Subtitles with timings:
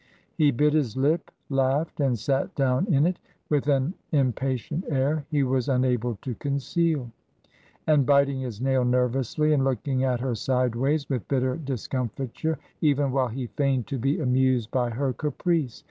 [0.35, 3.19] He bit his lip, laughed, and sat down in it,
[3.49, 7.11] with an impatient air he was unable to conceal;
[7.85, 13.27] and biting his naU nervously, and looking at her sideways, with bitter discomfiture, even while
[13.27, 15.79] he feigned to be amused by her caprice.